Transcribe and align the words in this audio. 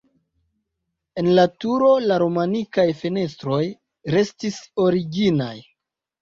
En 1.21 1.27
la 1.39 1.43
turo 1.63 1.89
la 2.11 2.17
romanikaj 2.23 2.87
fenestroj 3.03 3.61
restis 4.17 4.59
originaj. 4.87 5.53